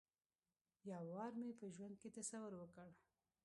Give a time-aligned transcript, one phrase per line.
[0.91, 2.89] یو وار مې په ژوند کې تصور وکړ.